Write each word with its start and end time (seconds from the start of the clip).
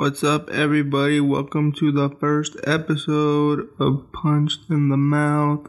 What's 0.00 0.22
up, 0.22 0.48
everybody? 0.50 1.20
Welcome 1.20 1.72
to 1.72 1.90
the 1.90 2.08
first 2.20 2.56
episode 2.64 3.66
of 3.80 4.12
Punched 4.12 4.70
in 4.70 4.90
the 4.90 4.96
Mouth. 4.96 5.66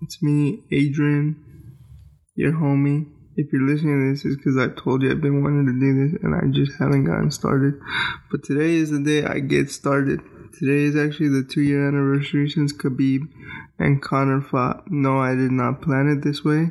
It's 0.00 0.22
me, 0.22 0.62
Adrian, 0.70 1.34
your 2.36 2.52
homie. 2.52 3.10
If 3.34 3.52
you're 3.52 3.66
listening 3.66 3.98
to 3.98 4.12
this, 4.12 4.24
it's 4.24 4.36
because 4.36 4.56
I 4.56 4.68
told 4.80 5.02
you 5.02 5.10
I've 5.10 5.20
been 5.20 5.42
wanting 5.42 5.66
to 5.66 5.80
do 5.80 5.98
this 5.98 6.22
and 6.22 6.32
I 6.32 6.56
just 6.56 6.78
haven't 6.78 7.06
gotten 7.06 7.32
started. 7.32 7.74
But 8.30 8.44
today 8.44 8.76
is 8.76 8.92
the 8.92 9.02
day 9.02 9.24
I 9.24 9.40
get 9.40 9.68
started. 9.68 10.20
Today 10.60 10.84
is 10.84 10.94
actually 10.94 11.30
the 11.30 11.42
two 11.42 11.62
year 11.62 11.88
anniversary 11.88 12.48
since 12.50 12.72
Khabib 12.72 13.22
and 13.80 14.00
Conor 14.00 14.42
fought. 14.42 14.92
No, 14.92 15.18
I 15.18 15.34
did 15.34 15.50
not 15.50 15.82
plan 15.82 16.06
it 16.06 16.22
this 16.22 16.44
way. 16.44 16.70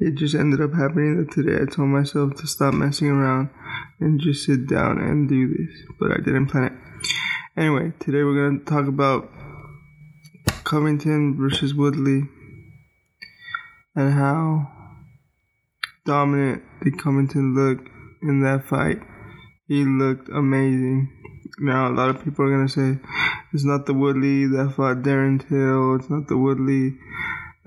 It 0.00 0.14
just 0.14 0.34
ended 0.34 0.62
up 0.62 0.72
happening 0.72 1.18
that 1.18 1.32
today 1.32 1.60
I 1.60 1.66
told 1.66 1.90
myself 1.90 2.34
to 2.36 2.46
stop 2.46 2.72
messing 2.72 3.08
around 3.08 3.50
and 4.00 4.20
just 4.20 4.44
sit 4.44 4.68
down 4.68 4.98
and 4.98 5.28
do 5.28 5.48
this. 5.48 5.76
But 5.98 6.12
I 6.12 6.16
didn't 6.16 6.46
plan 6.46 6.64
it. 6.64 6.72
Anyway, 7.56 7.92
today 8.00 8.22
we're 8.22 8.34
going 8.34 8.60
to 8.60 8.64
talk 8.64 8.86
about 8.86 9.30
Covington 10.64 11.36
versus 11.38 11.74
Woodley 11.74 12.28
and 13.94 14.12
how 14.12 14.70
dominant 16.04 16.62
did 16.82 16.98
Covington 16.98 17.54
look 17.54 17.88
in 18.22 18.42
that 18.42 18.64
fight. 18.64 19.00
He 19.68 19.84
looked 19.84 20.28
amazing. 20.28 21.12
Now, 21.58 21.88
a 21.88 21.94
lot 21.94 22.10
of 22.10 22.22
people 22.22 22.44
are 22.44 22.50
going 22.50 22.66
to 22.66 22.72
say 22.72 23.00
it's 23.52 23.64
not 23.64 23.86
the 23.86 23.94
Woodley 23.94 24.46
that 24.46 24.74
fought 24.76 25.02
Darren 25.02 25.40
Till, 25.48 25.96
it's 25.96 26.10
not 26.10 26.28
the 26.28 26.36
Woodley 26.36 26.98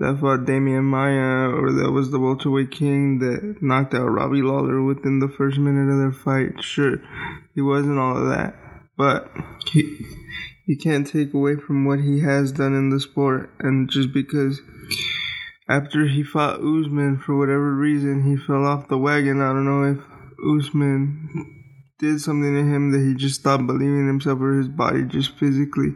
that 0.00 0.18
fought 0.18 0.46
Demian 0.46 0.84
Maia, 0.84 1.50
or 1.50 1.70
that 1.72 1.92
was 1.92 2.10
the 2.10 2.18
welterweight 2.18 2.70
king 2.70 3.18
that 3.18 3.58
knocked 3.60 3.94
out 3.94 4.08
Robbie 4.08 4.42
Lawler 4.42 4.82
within 4.82 5.20
the 5.20 5.28
first 5.28 5.58
minute 5.58 5.92
of 5.92 5.98
their 5.98 6.10
fight. 6.10 6.64
Sure, 6.64 6.96
he 7.54 7.60
wasn't 7.60 7.98
all 7.98 8.16
of 8.16 8.28
that, 8.28 8.56
but 8.96 9.30
he, 9.66 9.98
you 10.66 10.78
can't 10.78 11.06
take 11.06 11.34
away 11.34 11.56
from 11.56 11.84
what 11.84 12.00
he 12.00 12.20
has 12.20 12.50
done 12.50 12.74
in 12.74 12.88
the 12.88 12.98
sport, 12.98 13.52
and 13.60 13.90
just 13.90 14.12
because 14.12 14.62
after 15.68 16.06
he 16.06 16.22
fought 16.22 16.60
Usman, 16.60 17.18
for 17.18 17.36
whatever 17.36 17.74
reason, 17.74 18.24
he 18.24 18.36
fell 18.36 18.66
off 18.66 18.88
the 18.88 18.98
wagon. 18.98 19.42
I 19.42 19.52
don't 19.52 19.66
know 19.66 19.84
if 19.84 19.98
Usman 20.42 21.59
did 22.00 22.20
something 22.20 22.54
to 22.54 22.62
him 22.62 22.90
that 22.92 23.06
he 23.06 23.14
just 23.14 23.40
stopped 23.40 23.66
believing 23.66 24.00
in 24.00 24.06
himself 24.06 24.40
or 24.40 24.56
his 24.56 24.68
body 24.68 25.04
just 25.04 25.36
physically 25.38 25.92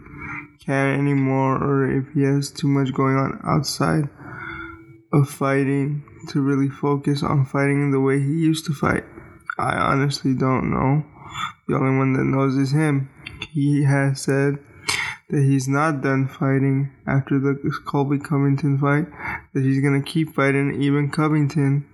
can't 0.65 0.99
anymore 0.99 1.57
or 1.57 1.91
if 1.91 2.05
he 2.15 2.23
has 2.23 2.51
too 2.51 2.69
much 2.69 2.93
going 2.93 3.17
on 3.17 3.41
outside 3.43 4.09
of 5.13 5.29
fighting 5.29 6.05
to 6.29 6.43
really 6.43 6.69
focus 6.69 7.23
on 7.23 7.47
fighting 7.47 7.91
the 7.91 8.01
way 8.01 8.19
he 8.19 8.33
used 8.33 8.67
to 8.67 8.75
fight. 8.75 9.05
I 9.59 9.77
honestly 9.77 10.35
don't 10.35 10.70
know. 10.70 11.05
The 11.69 11.77
only 11.77 11.97
one 11.97 12.13
that 12.14 12.25
knows 12.25 12.57
is 12.57 12.73
him. 12.73 13.09
He 13.53 13.85
has 13.85 14.20
said 14.20 14.59
that 15.31 15.43
he's 15.43 15.69
not 15.69 16.03
done 16.03 16.29
fighting 16.29 16.93
after 17.07 17.39
the 17.39 17.59
Colby 17.87 18.19
Covington 18.19 18.79
fight, 18.79 19.07
that 19.55 19.63
he's 19.63 19.83
gonna 19.83 20.03
keep 20.03 20.35
fighting. 20.35 20.83
Even 20.83 21.11
Covington 21.11 21.87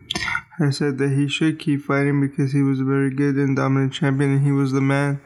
has 0.60 0.76
said 0.76 0.98
that 0.98 1.10
he 1.10 1.26
should 1.26 1.58
keep 1.58 1.82
fighting 1.82 2.20
because 2.20 2.52
he 2.52 2.60
was 2.60 2.80
a 2.80 2.84
very 2.84 3.10
good 3.10 3.36
and 3.36 3.56
dominant 3.56 3.94
champion 3.94 4.30
and 4.30 4.44
he 4.44 4.52
was 4.52 4.72
the 4.72 4.80
man 4.80 5.20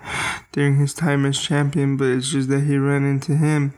during 0.53 0.79
his 0.79 0.95
time 0.95 1.27
as 1.27 1.39
champion, 1.39 1.97
but 1.97 2.07
it's 2.07 2.31
just 2.31 2.49
that 2.49 2.61
he 2.61 2.77
ran 2.77 3.05
into 3.05 3.37
him. 3.37 3.75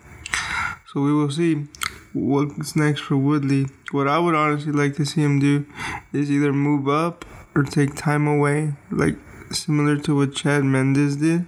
So 0.92 1.00
we 1.00 1.12
will 1.14 1.30
see 1.30 1.66
what's 2.12 2.76
next 2.76 3.00
for 3.00 3.16
Woodley. 3.16 3.66
What 3.90 4.06
I 4.06 4.18
would 4.18 4.34
honestly 4.34 4.72
like 4.72 4.96
to 4.96 5.06
see 5.06 5.22
him 5.22 5.38
do 5.38 5.64
is 6.12 6.30
either 6.30 6.52
move 6.52 6.88
up 6.88 7.24
or 7.54 7.62
take 7.62 7.94
time 7.94 8.26
away, 8.26 8.74
like 8.90 9.16
similar 9.50 9.96
to 9.96 10.14
what 10.14 10.34
Chad 10.34 10.62
Mendes 10.64 11.16
did. 11.16 11.46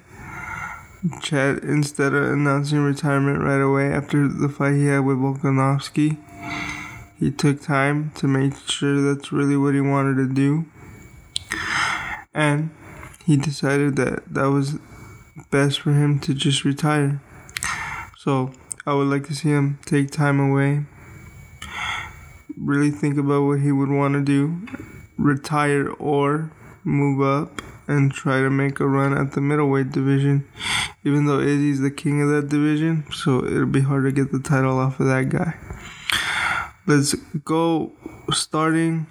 Chad, 1.23 1.59
instead 1.59 2.15
of 2.15 2.33
announcing 2.33 2.79
retirement 2.79 3.41
right 3.41 3.61
away 3.61 3.93
after 3.93 4.27
the 4.27 4.49
fight 4.49 4.75
he 4.75 4.87
had 4.87 5.01
with 5.01 5.19
Volkanovski, 5.19 6.17
he 7.19 7.31
took 7.31 7.61
time 7.61 8.13
to 8.17 8.29
make 8.29 8.57
sure 8.69 9.01
that's 9.01 9.33
really 9.33 9.57
what 9.57 9.75
he 9.75 9.81
wanted 9.81 10.17
to 10.17 10.33
do. 10.33 10.67
And 12.33 12.71
he 13.25 13.37
decided 13.37 13.97
that 13.97 14.33
that 14.33 14.51
was 14.51 14.79
best 15.51 15.81
for 15.81 15.93
him 15.93 16.21
to 16.21 16.35
just 16.35 16.65
retire. 16.65 17.21
So 18.17 18.53
I 18.87 18.95
would 18.95 19.09
like 19.09 19.27
to 19.27 19.35
see 19.35 19.49
him 19.49 19.79
take 19.85 20.11
time 20.11 20.39
away, 20.39 20.85
really 22.57 22.91
think 22.91 23.19
about 23.19 23.47
what 23.47 23.61
he 23.61 23.73
would 23.73 23.91
want 23.91 24.15
to 24.15 24.23
do, 24.23 24.67
retire 25.17 25.91
or 25.91 26.53
move 26.85 27.21
up 27.21 27.61
and 27.89 28.13
try 28.13 28.41
to 28.41 28.51
make 28.51 28.81
a 28.81 28.87
run 28.87 29.17
at 29.17 29.33
the 29.33 29.41
middleweight 29.41 29.91
division. 29.91 30.47
Even 31.05 31.27
though 31.27 31.41
Izzy's 31.41 31.81
the 31.81 31.91
king 31.91 32.23
of 32.23 32.29
that 32.29 32.49
division, 32.49 33.05
so 33.13 33.45
it'll 33.45 33.67
be 33.67 33.81
hard 33.81 34.05
to 34.05 34.13
get 34.13 34.31
the 34.31 34.41
title 34.41 34.79
off 34.79 35.01
of 35.01 35.07
that 35.07 35.29
guy. 35.31 35.55
Let's 36.89 37.13
go 37.45 37.93
starting 38.33 39.09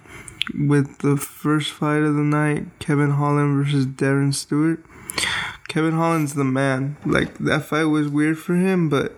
with 0.52 0.98
the 0.98 1.16
first 1.16 1.70
fight 1.70 2.02
of 2.02 2.16
the 2.16 2.24
night 2.24 2.66
Kevin 2.80 3.12
Holland 3.12 3.56
versus 3.56 3.86
Darren 3.86 4.34
Stewart. 4.34 4.84
Kevin 5.68 5.92
Holland's 5.92 6.34
the 6.34 6.42
man. 6.42 6.96
Like, 7.06 7.38
that 7.38 7.66
fight 7.66 7.84
was 7.84 8.08
weird 8.08 8.36
for 8.36 8.56
him, 8.56 8.88
but 8.88 9.14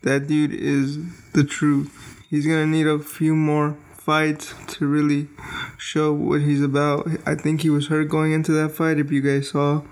that 0.00 0.26
dude 0.26 0.54
is 0.54 1.00
the 1.32 1.44
truth. 1.44 2.24
He's 2.30 2.46
gonna 2.46 2.66
need 2.66 2.86
a 2.86 2.98
few 2.98 3.36
more 3.36 3.76
fights 3.92 4.54
to 4.68 4.86
really 4.86 5.28
show 5.76 6.14
what 6.14 6.40
he's 6.40 6.62
about. 6.62 7.06
I 7.26 7.34
think 7.34 7.60
he 7.60 7.68
was 7.68 7.88
hurt 7.88 8.08
going 8.08 8.32
into 8.32 8.52
that 8.52 8.70
fight. 8.70 8.98
If 8.98 9.12
you 9.12 9.20
guys 9.20 9.50
saw, 9.50 9.82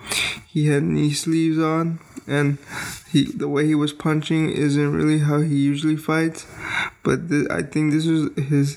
he 0.47 0.69
had 0.69 0.85
knee 0.85 1.13
sleeves 1.13 1.59
on, 1.59 1.99
and 2.27 2.59
he 3.11 3.25
the 3.25 3.49
way 3.49 3.67
he 3.67 3.75
was 3.75 3.93
punching 3.93 4.51
isn't 4.51 4.93
really 4.93 5.21
how 5.21 5.41
he 5.41 5.57
usually 5.57 5.97
fights. 5.97 6.47
But 7.03 7.29
th- 7.29 7.49
I 7.51 7.63
think 7.63 7.93
this 7.93 8.07
was 8.07 8.31
his 8.37 8.77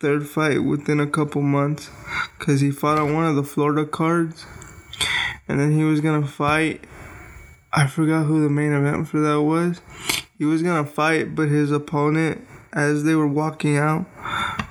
third 0.00 0.26
fight 0.26 0.64
within 0.64 1.00
a 1.00 1.06
couple 1.06 1.42
months, 1.42 1.90
cause 2.38 2.60
he 2.60 2.70
fought 2.70 2.98
on 2.98 3.14
one 3.14 3.26
of 3.26 3.36
the 3.36 3.44
Florida 3.44 3.86
cards, 3.86 4.44
and 5.48 5.58
then 5.58 5.72
he 5.72 5.84
was 5.84 6.00
gonna 6.00 6.26
fight. 6.26 6.84
I 7.72 7.86
forgot 7.86 8.26
who 8.26 8.42
the 8.42 8.50
main 8.50 8.72
event 8.72 9.08
for 9.08 9.20
that 9.20 9.40
was. 9.42 9.80
He 10.36 10.44
was 10.44 10.62
gonna 10.62 10.84
fight, 10.84 11.34
but 11.34 11.48
his 11.48 11.70
opponent, 11.70 12.46
as 12.72 13.04
they 13.04 13.14
were 13.14 13.28
walking 13.28 13.78
out, 13.78 14.06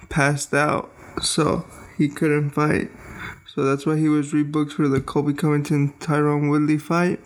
passed 0.09 0.53
out, 0.53 0.91
so 1.21 1.65
he 1.97 2.09
couldn't 2.09 2.51
fight. 2.51 2.91
So 3.53 3.63
that's 3.63 3.85
why 3.85 3.97
he 3.97 4.07
was 4.07 4.31
rebooked 4.31 4.73
for 4.73 4.87
the 4.87 5.01
Colby 5.01 5.33
Covington 5.33 5.93
Tyron 5.99 6.49
Woodley 6.49 6.77
fight. 6.77 7.19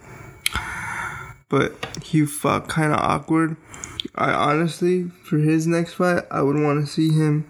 But 1.50 1.74
he 2.02 2.26
fought 2.26 2.68
kind 2.68 2.94
of 2.94 3.00
awkward. 3.00 3.58
I 4.16 4.32
honestly, 4.32 5.10
for 5.24 5.38
his 5.38 5.68
next 5.68 5.94
fight, 5.94 6.24
I 6.32 6.42
would 6.42 6.58
want 6.58 6.86
to 6.86 6.92
see 6.92 7.10
him 7.10 7.48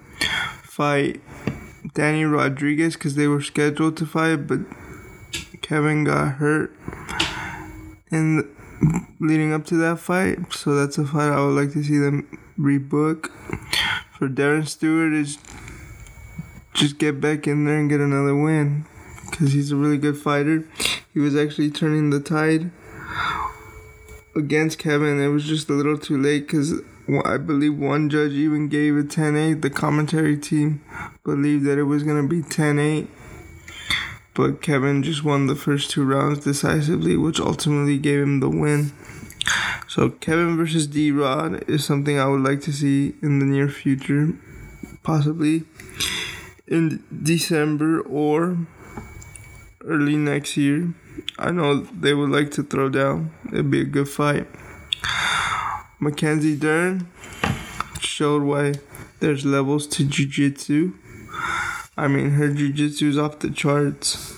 fight 0.63 1.21
Danny 1.93 2.25
Rodriguez 2.25 2.95
because 2.95 3.15
they 3.15 3.27
were 3.27 3.41
scheduled 3.41 3.97
to 3.97 4.05
fight, 4.05 4.47
but 4.47 4.59
Kevin 5.61 6.03
got 6.03 6.35
hurt 6.35 6.75
in 8.11 8.49
leading 9.19 9.53
up 9.53 9.65
to 9.67 9.75
that 9.77 9.99
fight. 9.99 10.53
So 10.53 10.75
that's 10.75 10.97
a 10.97 11.05
fight 11.05 11.31
I 11.31 11.43
would 11.45 11.55
like 11.55 11.73
to 11.73 11.83
see 11.83 11.97
them 11.97 12.27
rebook. 12.57 13.29
For 14.17 14.27
Darren 14.27 14.67
Stewart 14.67 15.13
is 15.13 15.37
just 16.73 16.97
get 16.97 17.21
back 17.21 17.47
in 17.47 17.65
there 17.65 17.77
and 17.77 17.89
get 17.89 18.01
another 18.01 18.35
win 18.35 18.85
because 19.29 19.53
he's 19.53 19.71
a 19.71 19.75
really 19.75 19.97
good 19.97 20.17
fighter. 20.17 20.67
He 21.13 21.19
was 21.19 21.35
actually 21.35 21.71
turning 21.71 22.09
the 22.09 22.19
tide 22.19 22.71
against 24.35 24.79
Kevin. 24.79 25.21
It 25.21 25.29
was 25.29 25.45
just 25.45 25.69
a 25.69 25.73
little 25.73 25.97
too 25.97 26.17
late 26.21 26.47
because 26.47 26.81
I 27.23 27.37
believe 27.37 27.77
one 27.77 28.09
judge 28.09 28.31
even 28.31 28.67
gave 28.67 28.97
it 28.97 29.11
10 29.11 29.35
8. 29.35 29.61
The 29.61 29.69
commentary 29.69 30.37
team 30.37 30.83
believed 31.23 31.65
that 31.65 31.77
it 31.77 31.83
was 31.83 32.03
going 32.03 32.21
to 32.21 32.27
be 32.27 32.41
10 32.41 32.79
8. 32.79 33.07
But 34.33 34.61
Kevin 34.61 35.01
just 35.01 35.23
won 35.23 35.47
the 35.47 35.55
first 35.55 35.91
two 35.91 36.03
rounds 36.03 36.43
decisively, 36.43 37.15
which 37.15 37.39
ultimately 37.39 37.97
gave 37.97 38.21
him 38.21 38.41
the 38.41 38.49
win. 38.49 38.91
So, 39.87 40.09
Kevin 40.09 40.57
versus 40.57 40.87
D 40.87 41.11
Rod 41.11 41.63
is 41.69 41.85
something 41.85 42.19
I 42.19 42.27
would 42.27 42.41
like 42.41 42.59
to 42.61 42.73
see 42.73 43.13
in 43.21 43.39
the 43.39 43.45
near 43.45 43.69
future, 43.69 44.33
possibly 45.03 45.63
in 46.67 47.03
December 47.23 48.01
or 48.01 48.57
early 49.85 50.17
next 50.17 50.57
year. 50.57 50.93
I 51.37 51.51
know 51.51 51.81
they 51.81 52.13
would 52.13 52.29
like 52.29 52.51
to 52.51 52.63
throw 52.63 52.89
down. 52.89 53.31
It'd 53.51 53.69
be 53.69 53.81
a 53.81 53.85
good 53.85 54.07
fight. 54.07 54.47
Mackenzie 55.99 56.55
Dern 56.55 57.07
showed 57.99 58.43
why 58.43 58.75
there's 59.19 59.45
levels 59.45 59.87
to 59.87 60.05
jiu-jitsu. 60.05 60.93
I 61.97 62.07
mean, 62.07 62.31
her 62.31 62.53
jiu-jitsu 62.53 63.09
is 63.09 63.17
off 63.17 63.39
the 63.39 63.49
charts. 63.49 64.33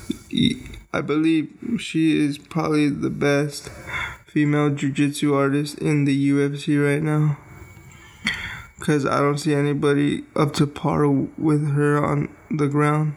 I 0.94 1.02
believe 1.02 1.54
she 1.80 2.26
is 2.26 2.38
probably 2.38 2.90
the 2.90 3.10
best 3.10 3.70
female 4.26 4.70
jiu-jitsu 4.72 5.36
artist 5.36 5.78
in 5.78 6.06
the 6.06 6.30
UFC 6.32 6.84
right 6.84 7.02
now. 7.02 7.38
Cause 8.80 9.06
I 9.06 9.20
don't 9.20 9.40
see 9.40 9.54
anybody 9.54 10.24
up 10.36 10.54
to 10.54 10.68
par 10.68 11.10
with 11.10 11.72
her 11.74 12.04
on 12.04 12.30
the 12.50 12.68
ground. 12.68 13.16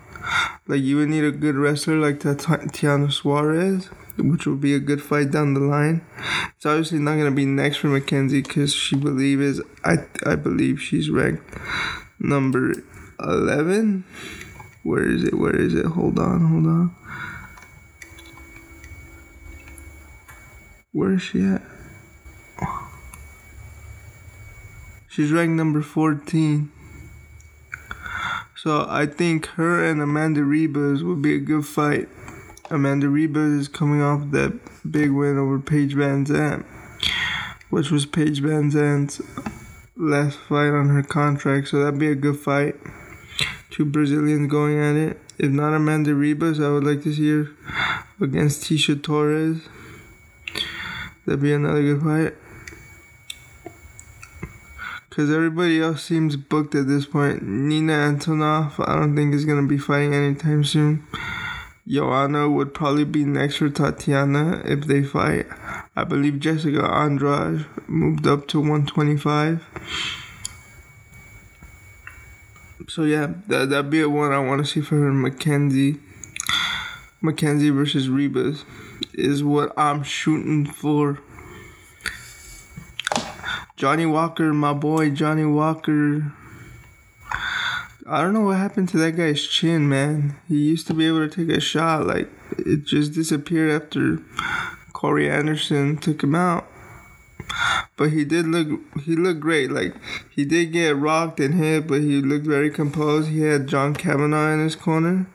Like 0.66 0.82
you 0.82 0.96
would 0.96 1.08
need 1.08 1.24
a 1.24 1.30
good 1.32 1.56
wrestler 1.56 1.96
like 1.96 2.20
Tatiana 2.20 3.10
Suarez, 3.10 3.86
which 4.16 4.46
would 4.46 4.60
be 4.60 4.74
a 4.74 4.78
good 4.80 5.02
fight 5.02 5.30
down 5.30 5.54
the 5.54 5.60
line. 5.60 6.04
It's 6.56 6.66
obviously 6.66 6.98
not 6.98 7.16
gonna 7.16 7.30
be 7.30 7.46
next 7.46 7.78
for 7.78 7.88
Mackenzie 7.88 8.42
because 8.42 8.74
she 8.74 8.96
believe 8.96 9.40
is 9.40 9.62
I 9.84 10.04
I 10.24 10.36
believe 10.36 10.80
she's 10.80 11.10
ranked 11.10 11.42
number 12.18 12.74
eleven. 13.18 14.04
Where 14.82 15.06
is 15.06 15.24
it? 15.24 15.34
Where 15.34 15.56
is 15.56 15.74
it? 15.74 15.86
Hold 15.86 16.18
on, 16.18 16.40
hold 16.40 16.66
on. 16.66 16.96
Where 20.92 21.12
is 21.12 21.22
she 21.22 21.42
at? 21.44 21.62
She's 25.08 25.32
ranked 25.32 25.54
number 25.54 25.82
14. 25.82 26.72
So 28.62 28.84
I 28.86 29.06
think 29.06 29.46
her 29.56 29.82
and 29.82 30.02
Amanda 30.02 30.42
Ribas 30.42 31.02
would 31.02 31.22
be 31.22 31.34
a 31.34 31.38
good 31.38 31.64
fight. 31.64 32.10
Amanda 32.68 33.06
Ribas 33.06 33.58
is 33.58 33.68
coming 33.68 34.02
off 34.02 34.32
that 34.32 34.52
big 34.90 35.12
win 35.12 35.38
over 35.38 35.58
Paige 35.58 35.94
VanZant, 35.94 36.66
which 37.70 37.90
was 37.90 38.04
Paige 38.04 38.42
VanZant's 38.42 39.22
last 39.96 40.36
fight 40.40 40.74
on 40.74 40.90
her 40.90 41.02
contract. 41.02 41.68
So 41.68 41.82
that'd 41.82 41.98
be 41.98 42.10
a 42.10 42.14
good 42.14 42.38
fight. 42.38 42.76
Two 43.70 43.86
Brazilians 43.86 44.50
going 44.50 44.78
at 44.78 44.94
it. 44.94 45.18
If 45.38 45.50
not 45.50 45.72
Amanda 45.72 46.10
Ribas, 46.10 46.62
I 46.62 46.70
would 46.70 46.84
like 46.84 47.02
to 47.04 47.14
see 47.14 47.30
her 47.30 47.48
against 48.20 48.64
Tecia 48.64 49.02
Torres. 49.02 49.62
That'd 51.24 51.40
be 51.40 51.54
another 51.54 51.80
good 51.80 52.02
fight. 52.02 52.49
Because 55.20 55.36
everybody 55.36 55.82
else 55.82 56.02
seems 56.02 56.36
booked 56.36 56.74
at 56.74 56.86
this 56.88 57.04
point. 57.04 57.42
Nina 57.42 57.92
Ansaroff, 57.92 58.82
I 58.88 58.94
don't 58.94 59.14
think 59.14 59.34
is 59.34 59.44
to 59.44 59.66
be 59.66 59.76
fighting 59.76 60.14
anytime 60.14 60.64
soon. 60.64 61.04
Joanna 61.86 62.48
would 62.48 62.72
probably 62.72 63.04
be 63.04 63.26
next 63.26 63.56
for 63.56 63.68
Tatiana 63.68 64.62
if 64.64 64.86
they 64.86 65.02
fight. 65.02 65.44
I 65.94 66.04
believe 66.04 66.40
Jessica 66.40 66.90
Andrade 66.90 67.66
moved 67.86 68.26
up 68.26 68.48
to 68.48 68.60
125. 68.60 69.62
So 72.88 73.02
yeah, 73.02 73.34
that 73.48 73.68
that'd 73.68 73.90
be 73.90 74.00
a 74.00 74.08
one 74.08 74.32
I 74.32 74.38
want 74.38 74.64
to 74.64 74.66
see 74.66 74.80
for 74.80 74.96
her. 74.96 75.12
Mackenzie, 75.12 75.98
Mackenzie 77.20 77.68
versus 77.68 78.08
Ribas 78.08 78.64
is 79.12 79.44
what 79.44 79.74
I'm 79.76 80.02
shooting 80.02 80.64
for. 80.64 81.18
Johnny 83.80 84.04
Walker, 84.04 84.52
my 84.52 84.74
boy 84.74 85.08
Johnny 85.08 85.46
Walker. 85.46 86.34
I 88.06 88.20
don't 88.20 88.34
know 88.34 88.42
what 88.42 88.58
happened 88.58 88.90
to 88.90 88.98
that 88.98 89.16
guy's 89.16 89.46
chin, 89.46 89.88
man. 89.88 90.36
He 90.46 90.58
used 90.58 90.86
to 90.88 90.92
be 90.92 91.06
able 91.06 91.26
to 91.26 91.34
take 91.34 91.56
a 91.56 91.62
shot, 91.62 92.06
like 92.06 92.28
it 92.58 92.84
just 92.84 93.14
disappeared 93.14 93.70
after 93.70 94.18
Corey 94.92 95.30
Anderson 95.30 95.96
took 95.96 96.22
him 96.22 96.34
out. 96.34 96.66
But 97.96 98.10
he 98.10 98.22
did 98.22 98.44
look 98.48 98.68
he 99.06 99.16
looked 99.16 99.40
great. 99.40 99.72
Like 99.72 99.94
he 100.28 100.44
did 100.44 100.72
get 100.72 100.98
rocked 100.98 101.40
and 101.40 101.54
hit, 101.54 101.86
but 101.86 102.02
he 102.02 102.20
looked 102.20 102.46
very 102.46 102.68
composed. 102.68 103.30
He 103.30 103.40
had 103.40 103.66
John 103.66 103.94
Kavanagh 103.94 104.52
in 104.52 104.60
his 104.62 104.76
corner. 104.76 105.26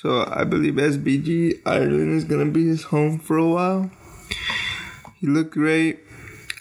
So 0.00 0.28
I 0.30 0.44
believe 0.44 0.74
SBG 0.74 1.62
Ireland 1.66 2.18
is 2.18 2.22
gonna 2.22 2.52
be 2.52 2.68
his 2.68 2.84
home 2.84 3.18
for 3.18 3.36
a 3.36 3.48
while. 3.48 3.90
He 5.16 5.26
looked 5.26 5.54
great. 5.54 6.04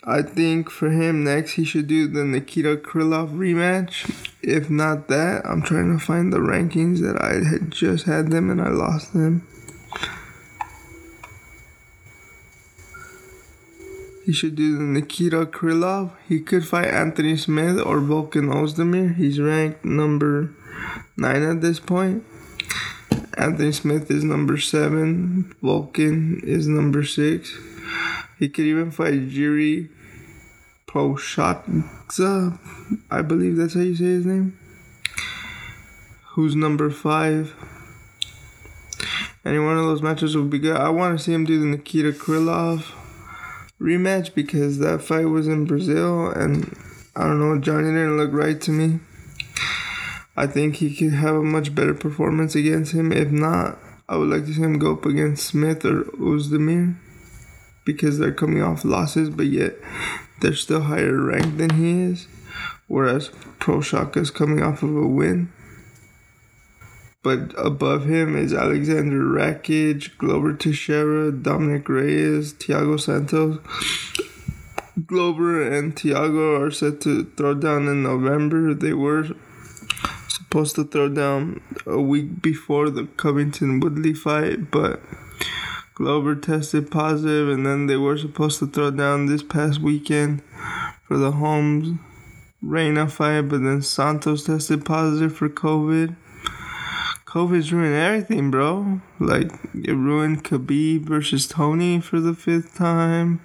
I 0.10 0.22
think 0.22 0.70
for 0.70 0.90
him 0.90 1.26
next 1.26 1.52
he 1.52 1.66
should 1.66 1.88
do 1.88 2.08
the 2.08 2.24
Nikita 2.24 2.78
Krylov 2.78 3.38
rematch. 3.38 4.26
If 4.42 4.70
not 4.70 5.10
that, 5.10 5.42
I'm 5.44 5.62
trying 5.62 5.92
to 5.92 6.04
find 6.04 6.32
the 6.32 6.38
rankings 6.38 7.02
that 7.02 7.22
I 7.22 7.46
had 7.46 7.72
just 7.72 8.06
had 8.06 8.32
them 8.32 8.50
and 8.50 8.62
I 8.62 8.70
lost 8.70 9.12
them. 9.14 9.46
He 14.26 14.32
should 14.32 14.56
do 14.56 14.78
the 14.78 14.84
Nikita 14.86 15.46
Krylov. 15.48 16.12
He 16.30 16.40
could 16.40 16.66
fight 16.66 16.88
Anthony 16.88 17.36
Smith 17.36 17.78
or 17.78 18.00
Volkan 18.00 18.48
Ozdemir. 18.48 19.16
He's 19.16 19.42
ranked 19.42 19.84
number 19.84 20.54
nine 21.18 21.44
at 21.44 21.60
this 21.60 21.82
point. 21.82 22.24
Anthony 23.38 23.74
Smith 23.74 24.10
is 24.10 24.24
number 24.24 24.58
seven. 24.58 25.54
Volkan 25.62 26.42
is 26.46 26.66
number 26.66 27.04
six. 27.04 27.58
He 28.40 28.48
could 28.48 28.66
even 28.66 28.92
fight 28.92 29.30
Jiri 29.30 29.90
Prochazka, 30.98 32.58
I 33.12 33.22
believe 33.22 33.56
that's 33.56 33.76
how 33.76 33.82
you 33.82 33.96
say 33.96 34.06
his 34.06 34.26
name. 34.26 34.58
Who's 36.30 36.56
number 36.56 36.90
five? 36.90 37.54
Any 39.46 39.60
one 39.60 39.78
of 39.78 39.86
those 39.86 40.02
matches 40.02 40.36
would 40.36 40.50
be 40.50 40.58
good. 40.58 40.76
I 40.76 40.90
want 40.90 41.16
to 41.16 41.24
see 41.24 41.34
him 41.34 41.46
do 41.46 41.60
the 41.60 41.68
Nikita 41.68 42.14
Krylov 42.14 42.96
rematch 43.80 44.34
because 44.34 44.80
that 44.80 45.04
fight 45.04 45.26
was 45.26 45.48
in 45.48 45.66
Brazil 45.66 46.32
and 46.32 46.76
I 47.16 47.26
don't 47.26 47.40
know, 47.40 47.60
Johnny 47.60 47.90
didn't 47.90 48.18
look 48.18 48.34
right 48.34 48.60
to 48.62 48.72
me. 48.72 49.00
I 50.36 50.48
think 50.48 50.78
he 50.78 50.96
could 50.96 51.14
have 51.14 51.36
a 51.36 51.44
much 51.44 51.76
better 51.76 51.94
performance 51.94 52.56
against 52.56 52.94
him. 52.94 53.12
If 53.12 53.30
not, 53.30 53.78
I 54.10 54.18
would 54.18 54.30
like 54.30 54.46
to 54.48 54.54
see 54.54 54.62
him 54.62 54.80
go 54.80 54.94
up 54.94 55.06
against 55.06 55.46
Smith 55.46 55.86
or 55.86 56.06
Ozdemir 56.06 56.96
because 57.86 58.18
they're 58.18 58.34
coming 58.34 58.64
off 58.64 58.84
losses, 58.84 59.30
but 59.30 59.46
yet 59.46 59.76
they're 60.42 60.56
still 60.56 60.82
higher 60.82 61.20
ranked 61.20 61.58
than 61.58 61.72
he 61.72 62.04
is. 62.04 62.28
Whereas 62.88 63.30
Prochazka 63.60 64.18
is 64.18 64.32
coming 64.32 64.62
off 64.62 64.84
of 64.84 64.96
a 64.96 65.08
win. 65.08 65.52
But 67.24 67.54
above 67.58 68.06
him 68.06 68.38
is 68.38 68.54
Alexander 68.54 69.22
Rakic, 69.22 70.18
Glover 70.18 70.54
Teixeira, 70.54 71.32
Dominick 71.32 71.90
Reyes, 71.90 72.54
Thiago 72.54 73.00
Santos. 73.00 73.60
Glover 75.06 75.62
and 75.62 75.96
Thiago 75.96 76.60
are 76.60 76.72
set 76.72 77.02
to 77.02 77.26
throw 77.36 77.54
down 77.54 77.88
in 77.88 78.02
November. 78.02 78.74
They 78.74 78.94
were 78.94 79.28
supposed 80.28 80.76
to 80.76 80.86
throw 80.86 81.10
down 81.10 81.62
a 81.86 82.00
week 82.00 82.42
before 82.42 82.90
the 82.90 83.06
Covington 83.18 83.80
Woodley 83.80 84.14
fight, 84.14 84.72
but 84.72 85.02
Glover 85.98 86.36
tested 86.36 86.92
positive, 86.92 87.50
and 87.50 87.66
then 87.66 87.88
they 87.88 87.98
were 87.98 88.20
supposed 88.20 88.60
to 88.60 88.68
throw 88.68 88.92
down 88.92 89.26
this 89.26 89.42
past 89.42 89.80
weekend 89.80 90.44
for 91.08 91.18
the 91.18 91.32
Holmes 91.32 91.98
Reina 92.62 93.08
fight, 93.08 93.50
but 93.50 93.64
then 93.64 93.82
Santos 93.82 94.44
tested 94.44 94.86
positive 94.86 95.36
for 95.36 95.50
COVID. 95.50 96.16
COVID's 97.26 97.74
ruined 97.74 97.96
everything, 97.96 98.52
bro. 98.52 99.02
Like, 99.20 99.52
it 99.74 99.94
ruined 99.94 100.44
Khabib 100.44 101.02
versus 101.02 101.48
Tony 101.48 102.00
for 102.00 102.20
the 102.20 102.36
fifth 102.36 102.76
time. 102.76 103.42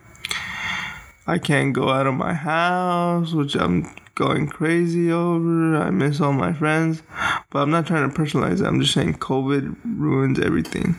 I 1.27 1.39
can't 1.39 1.73
go 1.73 1.89
out 1.89 2.07
of 2.07 2.13
my 2.13 2.35
house, 2.35 3.33
which 3.33 3.55
I'm 3.55 3.95
going 4.15 4.47
crazy 4.47 5.11
over. 5.11 5.75
I 5.79 5.89
miss 5.89 6.21
all 6.21 6.35
my 6.35 6.53
friends. 6.53 7.03
But 7.49 7.61
I'm 7.61 7.71
not 7.71 7.87
trying 7.87 8.11
to 8.11 8.15
personalize 8.15 8.61
it. 8.61 8.67
I'm 8.67 8.79
just 8.79 8.93
saying 8.93 9.15
COVID 9.15 9.75
ruins 9.97 10.39
everything. 10.39 10.97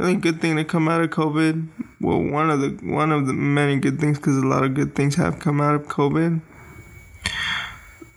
The 0.00 0.06
only 0.06 0.18
good 0.18 0.40
thing 0.40 0.56
to 0.56 0.64
come 0.64 0.88
out 0.88 1.02
of 1.02 1.10
COVID, 1.10 1.68
well, 2.00 2.22
one 2.22 2.48
of 2.48 2.62
the 2.62 2.70
one 2.90 3.12
of 3.12 3.26
the 3.26 3.34
many 3.34 3.78
good 3.78 4.00
things, 4.00 4.16
because 4.16 4.38
a 4.38 4.46
lot 4.46 4.64
of 4.64 4.72
good 4.72 4.94
things 4.94 5.16
have 5.16 5.38
come 5.38 5.60
out 5.60 5.74
of 5.74 5.88
COVID, 5.88 6.40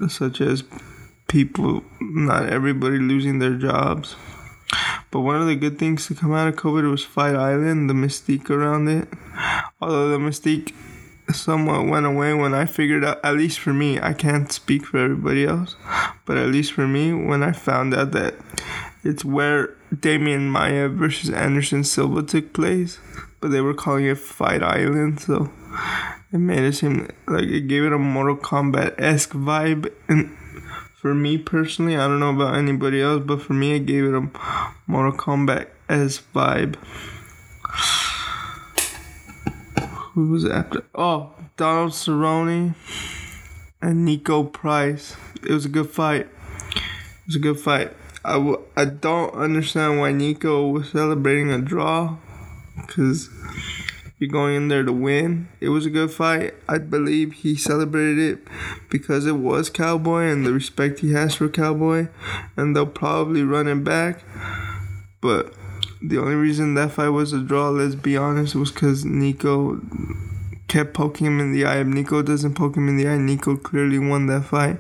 such 0.08 0.40
as 0.40 0.64
people, 1.28 1.84
not 2.00 2.48
everybody 2.48 3.00
losing 3.00 3.40
their 3.40 3.56
jobs. 3.56 4.16
But 5.12 5.20
one 5.20 5.42
of 5.42 5.48
the 5.48 5.58
good 5.58 5.78
things 5.78 6.08
to 6.08 6.16
come 6.16 6.32
out 6.32 6.48
of 6.48 6.56
COVID 6.56 6.90
was 6.90 7.04
Fight 7.04 7.36
Island, 7.36 7.90
the 7.90 7.94
mystique 7.94 8.50
around 8.50 8.88
it. 8.88 9.10
Although 9.82 10.08
the 10.08 10.20
mystique 10.20 10.74
somewhat 11.34 11.86
went 11.86 12.06
away 12.06 12.34
when 12.34 12.54
I 12.54 12.66
figured 12.66 13.04
out, 13.04 13.20
at 13.26 13.36
least 13.36 13.60
for 13.60 13.74
me, 13.74 14.00
I 14.00 14.14
can't 14.14 14.50
speak 14.50 14.86
for 14.86 15.00
everybody 15.00 15.46
else, 15.46 15.76
but 16.26 16.38
at 16.38 16.48
least 16.48 16.72
for 16.72 16.88
me, 16.88 17.12
when 17.12 17.44
I 17.44 17.52
found 17.52 17.94
out 17.94 18.12
that 18.12 18.36
it's 19.04 19.26
where 19.26 19.76
Demian 19.94 20.48
Maia 20.48 20.90
versus 20.90 21.30
Anderson 21.30 21.84
Silva 21.84 22.24
took 22.24 22.54
place, 22.54 23.00
but 23.40 23.50
they 23.50 23.62
were 23.62 23.74
calling 23.74 24.06
it 24.06 24.18
Fight 24.18 24.64
Island, 24.64 25.20
so 25.20 25.52
it 26.32 26.40
made 26.40 26.64
it 26.64 26.74
seem 26.74 27.10
like 27.28 27.46
it 27.46 27.68
gave 27.68 27.84
it 27.84 27.94
a 27.94 28.00
Mortal 28.00 28.36
Kombat 28.36 28.96
esque 29.00 29.34
vibe. 29.34 29.94
And 30.08 30.36
for 30.96 31.14
me 31.14 31.38
personally, 31.38 31.96
I 31.96 32.08
don't 32.08 32.20
know 32.20 32.32
about 32.34 32.56
anybody 32.56 33.02
else, 33.02 33.24
but 33.26 33.42
for 33.42 33.54
me, 33.54 33.76
it 33.76 33.86
gave 33.86 34.06
it 34.06 34.16
a 34.16 34.30
Mortal 34.88 35.18
Kombat 35.18 35.68
esque 35.88 36.26
vibe. 36.34 36.76
Who 40.14 40.30
was 40.30 40.46
after? 40.46 40.84
Oh, 40.96 41.34
Donald 41.58 41.92
Cerrone 41.92 42.76
and 43.82 44.08
Niko 44.08 44.52
Price. 44.52 45.16
It 45.44 45.52
was 45.52 45.66
a 45.66 45.70
good 45.70 45.90
fight. 45.90 46.28
It 46.76 47.28
was 47.28 47.36
a 47.36 47.40
good 47.40 47.60
fight. 47.60 47.94
I 48.26 48.34
w- 48.34 48.62
I 48.78 48.86
don't 48.86 49.34
understand 49.34 50.00
why 50.00 50.12
Niko 50.14 50.72
was 50.72 50.90
celebrating 50.90 51.52
a 51.52 51.60
draw 51.60 52.18
because 52.78 53.30
you're 54.18 54.30
going 54.30 54.56
in 54.56 54.68
there 54.70 54.84
to 54.84 54.94
win. 54.94 55.50
It 55.60 55.70
was 55.70 55.86
a 55.86 55.90
good 55.90 56.12
fight. 56.12 56.54
I 56.68 56.78
believe 56.78 57.34
he 57.34 57.56
celebrated 57.56 58.20
it 58.20 58.48
because 58.90 59.26
it 59.26 59.36
was 59.36 59.70
Cowboy 59.70 60.24
and 60.24 60.46
the 60.46 60.54
respect 60.54 61.00
he 61.00 61.12
has 61.14 61.36
for 61.36 61.50
Cowboy, 61.50 62.08
and 62.56 62.76
they'll 62.76 62.86
probably 62.86 63.44
run 63.44 63.68
it 63.68 63.84
back. 63.84 64.24
But 65.20 65.54
the 66.02 66.18
only 66.18 66.36
reason 66.36 66.76
that 66.76 66.92
fight 66.92 67.10
was 67.10 67.34
a 67.34 67.40
draw, 67.40 67.70
let's 67.70 67.96
be 67.96 68.16
honest, 68.16 68.56
was 68.56 68.72
because 68.72 69.04
Niko 69.04 69.82
kept 70.74 70.96
poking 70.96 71.28
him 71.28 71.40
in 71.40 71.52
the 71.52 71.66
eye. 71.66 71.82
If 71.82 71.88
Niko 71.88 72.26
doesn't 72.26 72.56
poke 72.56 72.76
him 72.76 72.90
in 72.90 72.98
the 72.98 73.08
eye, 73.08 73.18
Niko 73.18 73.62
clearly 73.62 74.00
won 74.00 74.26
that 74.26 74.46
fight. 74.46 74.80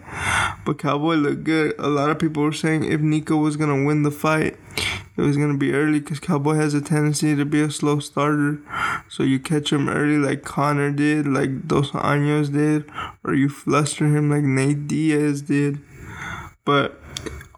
But 0.66 0.80
Cowboy 0.80 1.14
looked 1.16 1.44
good. 1.44 1.76
A 1.78 1.88
lot 1.88 2.10
of 2.10 2.18
people 2.18 2.42
were 2.42 2.52
saying 2.52 2.86
if 2.86 3.00
Niko 3.00 3.40
was 3.40 3.58
gonna 3.58 3.86
win 3.86 4.02
the 4.02 4.10
fight, 4.10 4.58
it 5.16 5.22
was 5.22 5.38
gonna 5.38 5.56
be 5.56 5.72
early 5.72 6.00
because 6.00 6.20
Cowboy 6.20 6.56
has 6.56 6.74
a 6.74 6.82
tendency 6.82 7.36
to 7.36 7.46
be 7.46 7.62
a 7.62 7.70
slow 7.70 8.00
starter. 8.00 8.60
So 9.08 9.22
you 9.22 9.40
catch 9.40 9.72
him 9.72 9.88
early 9.88 10.18
like 10.18 10.44
Conor 10.44 10.90
did, 10.90 11.28
like 11.28 11.68
Dos 11.68 11.92
Anjos 11.92 12.52
did, 12.52 12.90
or 13.24 13.36
you 13.36 13.48
fluster 13.48 14.08
him 14.08 14.32
like 14.32 14.44
Nate 14.44 14.88
Diaz 14.88 15.44
did. 15.44 15.80
But 16.66 17.00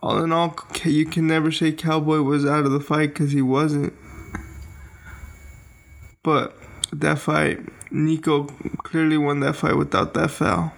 all 0.04 0.22
in 0.22 0.34
all, 0.34 0.58
you 0.84 1.06
can 1.06 1.26
never 1.26 1.54
say 1.54 1.72
Cowboy 1.72 2.20
was 2.20 2.46
out 2.46 2.66
of 2.66 2.72
the 2.72 2.82
fight 2.82 3.14
because 3.14 3.32
he 3.32 3.42
wasn't. 3.42 3.94
But 6.22 6.58
that 6.92 7.20
fight, 7.20 7.60
Niko 7.92 8.48
clearly 8.84 9.18
won 9.18 9.40
that 9.42 9.56
fight 9.56 9.78
without 9.78 10.14
that 10.14 10.32
foul. 10.32 10.74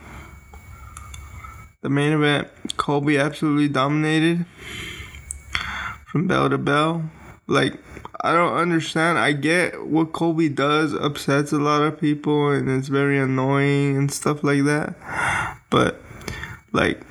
The 1.81 1.89
main 1.89 2.13
event, 2.13 2.47
Colby 2.77 3.17
absolutely 3.17 3.67
dominated 3.67 4.45
from 6.07 6.27
bell 6.27 6.49
to 6.49 6.57
bell. 6.57 7.09
Like, 7.47 7.75
I 8.21 8.33
don't 8.33 8.57
understand. 8.57 9.19
I 9.19 9.31
get 9.31 9.85
what 9.85 10.11
Colby 10.11 10.49
does 10.49 10.93
upsets 10.93 11.51
a 11.51 11.59
lot 11.59 11.83
of 11.83 11.99
people 11.99 12.49
and 12.51 12.69
it's 12.69 12.87
very 12.87 13.19
annoying 13.19 13.95
and 13.95 14.11
stuff 14.11 14.43
like 14.43 14.63
that. 14.63 14.95
But, 15.69 16.01
like, 16.73 17.01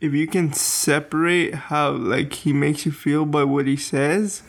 if 0.00 0.12
you 0.14 0.26
can 0.26 0.52
separate 0.52 1.54
how 1.54 1.90
like 1.90 2.32
he 2.32 2.52
makes 2.52 2.86
you 2.86 2.92
feel 2.92 3.26
by 3.26 3.44
what 3.44 3.66
he 3.66 3.76
says 3.76 4.42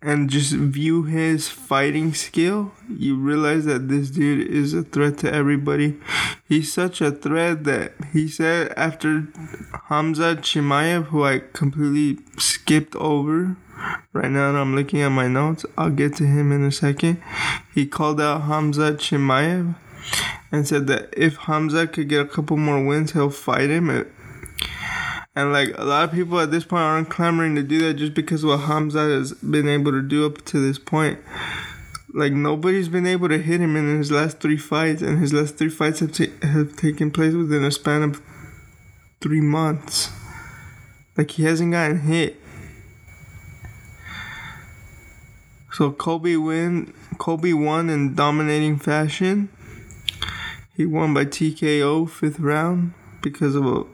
and 0.00 0.30
just 0.30 0.52
view 0.52 1.02
his 1.02 1.48
fighting 1.48 2.14
skill, 2.14 2.72
you 2.88 3.16
realize 3.16 3.64
that 3.64 3.88
this 3.88 4.10
dude 4.10 4.48
is 4.48 4.72
a 4.72 4.82
threat 4.82 5.18
to 5.18 5.32
everybody. 5.32 5.98
He's 6.48 6.72
such 6.72 7.00
a 7.00 7.10
threat 7.10 7.64
that 7.64 7.92
he 8.12 8.28
said 8.28 8.72
after 8.76 9.28
Hamza 9.88 10.36
Chimaev, 10.36 11.06
who 11.06 11.24
I 11.24 11.40
completely 11.52 12.22
skipped 12.38 12.96
over. 12.96 13.56
Right 14.12 14.30
now, 14.30 14.54
I'm 14.54 14.74
looking 14.74 15.02
at 15.02 15.10
my 15.10 15.28
notes. 15.28 15.66
I'll 15.76 15.90
get 15.90 16.16
to 16.16 16.26
him 16.26 16.52
in 16.52 16.64
a 16.64 16.72
second. 16.72 17.22
He 17.74 17.86
called 17.86 18.20
out 18.20 18.42
Hamza 18.42 18.94
Chimaev 18.94 19.76
and 20.50 20.66
said 20.66 20.86
that 20.86 21.12
if 21.16 21.36
Hamza 21.36 21.86
could 21.86 22.08
get 22.08 22.20
a 22.20 22.28
couple 22.28 22.56
more 22.56 22.84
wins, 22.84 23.12
he'll 23.12 23.30
fight 23.30 23.70
him. 23.70 23.90
And 25.38 25.52
like 25.52 25.72
a 25.78 25.84
lot 25.84 26.02
of 26.02 26.10
people 26.10 26.40
at 26.40 26.50
this 26.50 26.64
point 26.64 26.82
aren't 26.82 27.10
clamoring 27.10 27.54
to 27.54 27.62
do 27.62 27.78
that 27.82 27.94
just 27.94 28.12
because 28.12 28.44
what 28.44 28.58
Hamza 28.62 28.98
has 28.98 29.34
been 29.34 29.68
able 29.68 29.92
to 29.92 30.02
do 30.02 30.26
up 30.26 30.44
to 30.46 30.58
this 30.58 30.80
point. 30.80 31.20
Like 32.12 32.32
nobody's 32.32 32.88
been 32.88 33.06
able 33.06 33.28
to 33.28 33.38
hit 33.38 33.60
him 33.60 33.76
in 33.76 33.98
his 33.98 34.10
last 34.10 34.40
three 34.40 34.56
fights, 34.56 35.00
and 35.00 35.20
his 35.20 35.32
last 35.32 35.56
three 35.56 35.68
fights 35.68 36.00
have, 36.00 36.10
ta- 36.10 36.44
have 36.44 36.74
taken 36.74 37.12
place 37.12 37.34
within 37.34 37.62
a 37.62 37.70
span 37.70 38.02
of 38.02 38.20
three 39.20 39.40
months. 39.40 40.10
Like 41.16 41.30
he 41.30 41.44
hasn't 41.44 41.70
gotten 41.70 42.00
hit. 42.00 42.40
So 45.72 45.92
Colby 45.92 46.36
win. 46.36 46.92
Colby 47.18 47.52
won 47.52 47.90
in 47.90 48.16
dominating 48.16 48.76
fashion. 48.80 49.50
He 50.76 50.84
won 50.84 51.14
by 51.14 51.26
TKO 51.26 52.10
fifth 52.10 52.40
round 52.40 52.94
because 53.22 53.54
of 53.54 53.64
a 53.64 53.84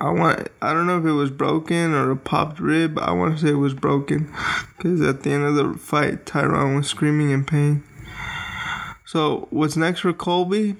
I 0.00 0.10
want 0.10 0.48
I 0.60 0.72
don't 0.72 0.86
know 0.86 0.98
if 0.98 1.04
it 1.04 1.12
was 1.12 1.30
broken 1.30 1.92
or 1.92 2.10
a 2.10 2.16
popped 2.16 2.60
rib. 2.60 2.98
I 2.98 3.12
want 3.12 3.36
to 3.36 3.42
say 3.42 3.52
it 3.52 3.54
was 3.54 3.74
broken 3.74 4.32
because 4.76 5.00
at 5.00 5.22
the 5.22 5.30
end 5.30 5.44
of 5.44 5.54
the 5.54 5.78
fight, 5.78 6.26
Tyron 6.26 6.76
was 6.76 6.88
screaming 6.88 7.30
in 7.30 7.44
pain. 7.44 7.84
So 9.04 9.46
what's 9.50 9.76
next 9.76 10.00
for 10.00 10.12
Colby? 10.12 10.76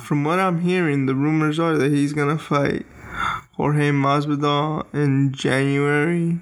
From 0.00 0.24
what 0.24 0.38
I'm 0.38 0.60
hearing, 0.60 1.06
the 1.06 1.14
rumors 1.14 1.58
are 1.58 1.76
that 1.76 1.92
he's 1.92 2.12
gonna 2.12 2.38
fight 2.38 2.86
Jorge 3.52 3.90
Masvidal 3.90 4.86
in 4.94 5.32
January 5.32 6.38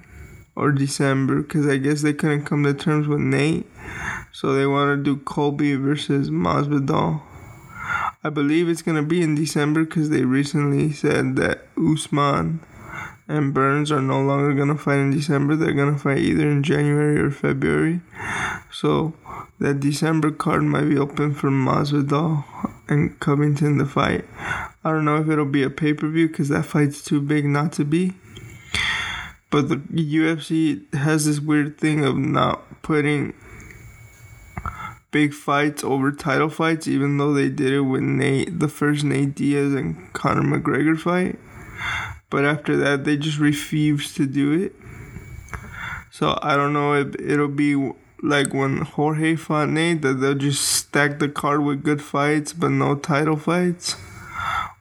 or 0.55 0.71
December 0.71 1.41
because 1.41 1.67
I 1.67 1.77
guess 1.77 2.01
they 2.01 2.13
couldn't 2.13 2.45
come 2.45 2.63
to 2.63 2.73
terms 2.73 3.07
with 3.07 3.19
Nate, 3.19 3.67
so 4.31 4.53
they 4.53 4.65
want 4.65 4.97
to 4.97 5.03
do 5.03 5.21
Colby 5.21 5.75
versus 5.75 6.29
Masvidal. 6.29 7.21
I 8.25 8.29
believe 8.29 8.69
it's 8.69 8.81
gonna 8.81 9.03
be 9.03 9.21
in 9.21 9.35
December 9.35 9.83
because 9.83 10.09
they 10.09 10.23
recently 10.23 10.93
said 10.93 11.35
that 11.35 11.67
Usman 11.77 12.61
and 13.27 13.53
Burns 13.53 13.91
are 13.91 14.01
no 14.01 14.21
longer 14.21 14.53
gonna 14.53 14.77
fight 14.77 14.99
in 14.99 15.11
December. 15.11 15.57
They're 15.57 15.73
gonna 15.73 15.97
fight 15.97 16.19
either 16.19 16.49
in 16.49 16.63
January 16.63 17.19
or 17.19 17.31
February. 17.31 17.99
So 18.71 19.13
that 19.59 19.81
December 19.81 20.31
card 20.31 20.63
might 20.63 20.87
be 20.87 20.97
open 20.97 21.33
for 21.33 21.49
Masvidal 21.49 22.45
and 22.87 23.19
Covington 23.19 23.77
to 23.79 23.85
fight. 23.85 24.25
I 24.85 24.91
don't 24.91 25.03
know 25.03 25.17
if 25.17 25.29
it'll 25.29 25.45
be 25.45 25.63
a 25.63 25.69
pay 25.69 25.93
per 25.93 26.07
view 26.07 26.29
because 26.29 26.47
that 26.47 26.65
fight's 26.65 27.03
too 27.03 27.19
big 27.19 27.45
not 27.45 27.73
to 27.73 27.83
be. 27.83 28.13
But 29.49 29.69
the 29.69 29.75
UFC 29.75 30.93
has 30.95 31.25
this 31.25 31.39
weird 31.39 31.77
thing 31.77 32.03
of 32.05 32.17
not 32.17 32.81
putting 32.81 33.33
big 35.13 35.33
fights 35.33 35.83
over 35.83 36.11
title 36.11 36.49
fights, 36.49 36.87
even 36.89 37.17
though 37.17 37.33
they 37.33 37.47
did 37.47 37.71
it 37.71 37.81
with 37.81 38.01
Nate, 38.01 38.59
the 38.59 38.67
first 38.67 39.05
Nate 39.05 39.35
Diaz 39.35 39.73
and 39.73 40.11
Conor 40.11 40.41
McGregor 40.41 40.99
fight. 40.99 41.39
But 42.29 42.43
after 42.43 42.75
that, 42.77 43.05
they 43.05 43.15
just 43.15 43.37
refused 43.37 44.17
to 44.17 44.25
do 44.25 44.51
it. 44.51 44.75
So 46.11 46.37
I 46.41 46.55
don't 46.57 46.73
know 46.73 46.93
if 46.95 47.15
it'll 47.19 47.47
be 47.47 47.91
like 48.21 48.53
when 48.53 48.77
Jorge 48.77 49.35
fought 49.35 49.69
Nate, 49.69 50.01
that 50.01 50.15
they'll 50.15 50.33
just 50.33 50.63
stack 50.63 51.19
the 51.19 51.29
card 51.29 51.63
with 51.63 51.83
good 51.83 52.01
fights 52.01 52.51
but 52.51 52.71
no 52.71 52.95
title 52.95 53.37
fights. 53.37 53.95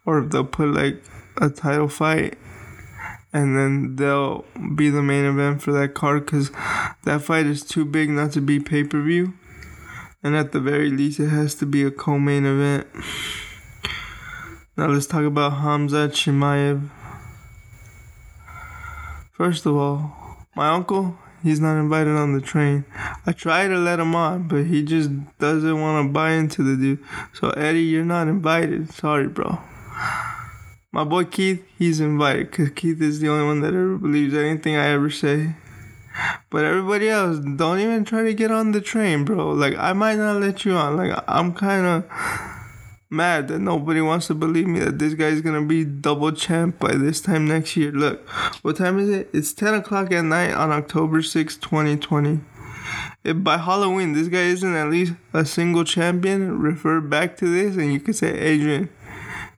Or 0.05 0.19
if 0.19 0.31
they'll 0.31 0.45
put 0.45 0.69
like 0.69 1.03
a 1.37 1.49
title 1.49 1.89
fight 1.89 2.39
and 3.33 3.57
then 3.57 3.97
they'll 3.97 4.45
be 4.75 4.91
the 4.91 5.03
main 5.03 5.25
event 5.25 5.63
for 5.63 5.73
that 5.73 5.95
card 5.95 6.25
because 6.25 6.51
that 7.05 7.23
fight 7.23 7.47
is 7.47 7.63
too 7.63 7.85
big 7.85 8.11
not 8.11 8.33
to 8.33 8.41
be 8.41 8.61
pay 8.61 8.85
per 8.85 9.01
view. 9.03 9.35
And 10.23 10.37
at 10.37 10.53
the 10.53 10.61
very 10.61 10.91
least, 10.91 11.19
it 11.19 11.29
has 11.29 11.55
to 11.57 11.67
be 11.67 11.83
a 11.83 11.91
co 11.91 12.19
main 12.19 12.47
event. 12.47 12.87
Now 14.77 14.87
let's 14.87 15.07
talk 15.07 15.25
about 15.25 15.55
Hamza 15.55 16.09
Chimaev. 16.09 16.89
First 19.33 19.67
of 19.67 19.77
all, 19.77 20.47
my 20.55 20.69
uncle, 20.69 21.19
he's 21.43 21.61
not 21.61 21.77
invited 21.77 22.17
on 22.17 22.33
the 22.33 22.41
train. 22.41 22.85
I 23.27 23.33
try 23.33 23.67
to 23.67 23.77
let 23.77 23.99
him 23.99 24.15
on, 24.15 24.47
but 24.47 24.67
he 24.67 24.83
just 24.83 25.11
doesn't 25.39 25.81
want 25.81 26.07
to 26.07 26.13
buy 26.13 26.33
into 26.33 26.63
the 26.63 26.77
dude. 26.77 27.05
So, 27.33 27.51
Eddie, 27.51 27.83
you're 27.83 28.05
not 28.05 28.29
invited. 28.29 28.93
Sorry, 28.93 29.27
bro. 29.27 29.59
My 30.93 31.05
boy 31.05 31.25
Keith, 31.25 31.65
he's 31.79 32.01
invited 32.01 32.51
because 32.51 32.71
Keith 32.71 33.01
is 33.01 33.21
the 33.21 33.29
only 33.29 33.47
one 33.47 33.61
that 33.63 33.75
ever 33.75 33.97
believes 33.97 34.35
anything 34.35 34.77
I 34.77 34.89
ever 34.89 35.11
say. 35.11 35.57
But 36.51 36.65
everybody 36.65 37.09
else, 37.09 37.39
don't 37.39 37.81
even 37.81 38.05
try 38.05 38.23
to 38.25 38.35
get 38.35 38.51
on 38.51 38.73
the 38.73 38.81
train, 38.81 39.25
bro. 39.25 39.53
Like, 39.53 39.77
I 39.77 39.93
might 39.93 40.17
not 40.17 40.41
let 40.41 40.65
you 40.65 40.73
on. 40.73 40.97
Like, 40.97 41.19
I'm 41.27 41.55
kind 41.55 41.87
of 41.87 42.05
mad 43.13 43.49
that 43.49 43.59
nobody 43.59 44.01
wants 44.01 44.27
to 44.27 44.35
believe 44.35 44.67
me 44.67 44.81
that 44.81 44.99
this 44.99 45.15
guy's 45.15 45.43
gonna 45.43 45.65
be 45.65 45.85
double 45.85 46.33
champ 46.33 46.79
by 46.79 46.95
this 46.95 47.21
time 47.21 47.47
next 47.47 47.77
year. 47.77 47.93
Look, 47.93 48.27
what 48.63 48.77
time 48.77 48.99
is 48.99 49.09
it? 49.11 49.29
It's 49.33 49.53
10 49.53 49.75
o'clock 49.75 50.11
at 50.13 50.25
night 50.25 50.53
on 50.53 50.71
October 50.71 51.23
6, 51.23 51.57
2020. 51.57 52.41
If 53.25 53.45
by 53.45 53.59
Halloween 53.59 54.13
this 54.13 54.29
guy 54.29 54.43
isn't 54.43 54.75
at 54.75 54.91
least 54.91 55.15
a 55.33 55.45
single 55.45 55.85
champion, 55.85 56.59
refer 56.59 57.01
back 57.01 57.37
to 57.37 57.47
this 57.47 57.77
and 57.77 57.93
you 57.93 58.01
can 58.01 58.15
say, 58.15 58.37
Adrian, 58.37 58.89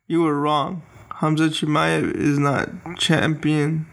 you 0.06 0.23
were 0.23 0.38
wrong. 0.38 0.82
Hamza 1.16 1.49
Chimaev 1.49 2.14
is 2.14 2.38
not 2.38 2.68
champion. 2.99 3.87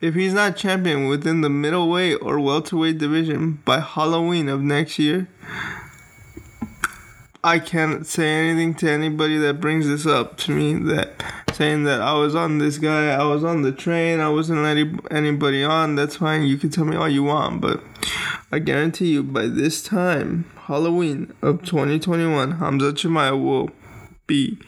If 0.00 0.14
he's 0.14 0.32
not 0.32 0.56
champion 0.56 1.08
within 1.08 1.42
the 1.42 1.50
middleweight 1.50 2.22
or 2.22 2.40
welterweight 2.40 2.96
division 2.96 3.60
by 3.66 3.80
Halloween 3.80 4.48
of 4.48 4.62
next 4.62 4.98
year, 4.98 5.28
I 7.44 7.58
can't 7.58 8.06
say 8.06 8.26
anything 8.26 8.74
to 8.76 8.90
anybody 8.90 9.36
that 9.36 9.60
brings 9.60 9.86
this 9.86 10.06
up 10.06 10.38
to 10.38 10.52
me 10.52 10.72
that 10.94 11.22
saying 11.52 11.84
that 11.84 12.00
I 12.00 12.14
was 12.14 12.34
on 12.34 12.56
this 12.56 12.78
guy, 12.78 13.08
I 13.08 13.24
was 13.24 13.44
on 13.44 13.60
the 13.60 13.72
train, 13.72 14.20
I 14.20 14.30
wasn't 14.30 14.62
letting 14.62 15.00
anybody 15.10 15.62
on. 15.62 15.96
That's 15.96 16.16
fine. 16.16 16.44
You 16.44 16.56
can 16.56 16.70
tell 16.70 16.86
me 16.86 16.96
all 16.96 17.08
you 17.08 17.24
want, 17.24 17.60
but 17.60 17.82
I 18.50 18.58
guarantee 18.58 19.12
you 19.12 19.22
by 19.22 19.48
this 19.48 19.82
time, 19.82 20.46
Halloween 20.64 21.34
of 21.42 21.62
2021, 21.62 22.52
Hamza 22.52 22.94
Chimaev 22.94 23.44
will 23.44 23.70
be 24.26 24.58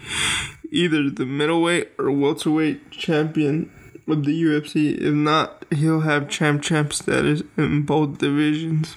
either 0.70 1.08
the 1.08 1.24
middleweight 1.24 1.92
or 1.98 2.10
welterweight 2.10 2.90
champion 2.90 3.70
of 4.08 4.24
the 4.24 4.42
UFC. 4.42 4.96
If 5.00 5.14
not, 5.14 5.64
he'll 5.70 6.00
have 6.00 6.28
champ 6.28 6.62
champ 6.62 6.92
status 6.92 7.42
in 7.56 7.82
both 7.82 8.18
divisions. 8.18 8.96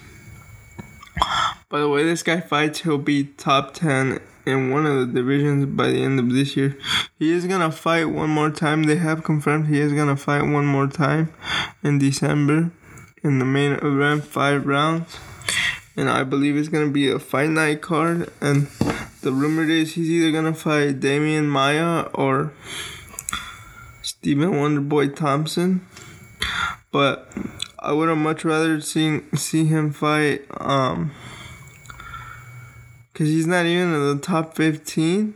By 1.68 1.80
the 1.80 1.88
way 1.88 2.04
this 2.04 2.22
guy 2.22 2.40
fights, 2.40 2.80
he'll 2.80 2.98
be 2.98 3.24
top 3.24 3.74
10 3.74 4.20
in 4.46 4.70
one 4.70 4.86
of 4.86 4.98
the 4.98 5.06
divisions 5.06 5.66
by 5.66 5.88
the 5.88 6.02
end 6.02 6.20
of 6.20 6.30
this 6.30 6.56
year. 6.56 6.78
He 7.18 7.32
is 7.32 7.46
gonna 7.46 7.72
fight 7.72 8.06
one 8.06 8.30
more 8.30 8.50
time. 8.50 8.84
They 8.84 8.96
have 8.96 9.24
confirmed 9.24 9.66
he 9.66 9.80
is 9.80 9.92
gonna 9.92 10.16
fight 10.16 10.42
one 10.42 10.66
more 10.66 10.86
time 10.86 11.32
in 11.82 11.98
December 11.98 12.70
in 13.24 13.38
the 13.40 13.44
main 13.44 13.72
event, 13.72 14.24
five 14.24 14.66
rounds. 14.66 15.18
And 15.96 16.08
I 16.08 16.22
believe 16.22 16.56
it's 16.56 16.68
gonna 16.68 16.90
be 16.90 17.10
a 17.10 17.18
fight 17.18 17.50
night 17.50 17.80
card. 17.80 18.30
And 18.40 18.68
the 19.22 19.32
rumor 19.32 19.64
is 19.64 19.94
he's 19.94 20.10
either 20.10 20.30
gonna 20.30 20.54
fight 20.54 21.00
Demian 21.00 21.46
Maia 21.46 22.02
or 22.14 22.52
Stephen 24.26 24.54
Wonderboy 24.54 25.14
Thompson. 25.14 25.86
But 26.90 27.30
I 27.78 27.92
would 27.92 28.08
have 28.08 28.18
much 28.18 28.44
rather 28.44 28.80
seen 28.80 29.24
see 29.36 29.66
him 29.66 29.92
fight 29.92 30.42
um 30.58 31.12
because 33.12 33.28
he's 33.28 33.46
not 33.46 33.66
even 33.66 33.94
in 33.94 34.16
the 34.16 34.20
top 34.20 34.56
15. 34.56 35.32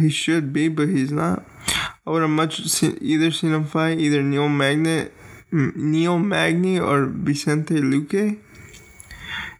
He 0.00 0.08
should 0.08 0.52
be, 0.52 0.66
but 0.66 0.88
he's 0.88 1.12
not. 1.12 1.44
I 2.04 2.10
would 2.10 2.22
have 2.22 2.30
much 2.32 2.66
seen, 2.66 2.98
either 3.00 3.30
seen 3.30 3.52
him 3.52 3.64
fight 3.64 4.00
either 4.00 4.24
Neil 4.24 4.48
Magnet, 4.48 5.12
Neil 5.52 6.18
Magny 6.18 6.80
or 6.80 7.06
Vicente 7.06 7.76
Luque. 7.76 8.40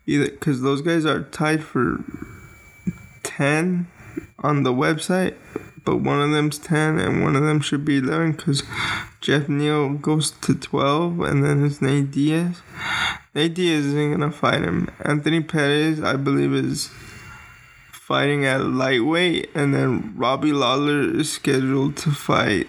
Either 0.06 0.28
because 0.28 0.60
those 0.60 0.82
guys 0.82 1.06
are 1.06 1.22
tied 1.22 1.62
for 1.62 2.02
10 3.22 3.86
on 4.40 4.64
the 4.64 4.72
website, 4.72 5.36
but 5.90 6.02
one 6.02 6.20
of 6.20 6.30
them's 6.30 6.56
10 6.56 7.00
and 7.00 7.20
one 7.20 7.34
of 7.34 7.42
them 7.42 7.58
should 7.58 7.84
be 7.84 7.98
11 7.98 8.32
because 8.32 8.62
Geoff 9.20 9.48
Neal 9.48 9.94
goes 9.94 10.30
to 10.30 10.54
12 10.54 11.18
and 11.18 11.44
then 11.44 11.64
it's 11.64 11.82
Nate 11.82 12.12
Diaz. 12.12 12.62
Nate 13.34 13.54
Diaz 13.54 13.86
isn't 13.86 14.16
going 14.16 14.20
to 14.20 14.30
fight 14.30 14.62
him. 14.62 14.88
Anthony 15.00 15.40
Perez, 15.40 16.00
I 16.00 16.14
believe, 16.14 16.52
is 16.52 16.90
fighting 17.90 18.44
at 18.44 18.64
lightweight, 18.64 19.50
and 19.52 19.74
then 19.74 20.14
Robbie 20.16 20.52
Lawler 20.52 21.00
is 21.00 21.32
scheduled 21.32 21.96
to 21.96 22.12
fight 22.12 22.68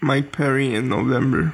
Mike 0.00 0.32
Perry 0.32 0.74
in 0.74 0.88
November. 0.88 1.52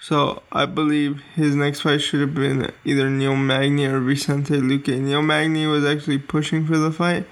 So 0.00 0.42
I 0.52 0.66
believe 0.66 1.22
his 1.34 1.54
next 1.54 1.80
fight 1.80 2.02
should 2.02 2.20
have 2.20 2.34
been 2.34 2.70
either 2.84 3.08
Neil 3.08 3.36
Magny 3.36 3.86
or 3.86 3.98
Vicente 4.00 4.56
Luque. 4.60 5.00
Neil 5.00 5.22
Magny 5.22 5.66
was 5.66 5.86
actually 5.86 6.18
pushing 6.18 6.66
for 6.66 6.76
the 6.76 6.92
fight, 6.92 7.26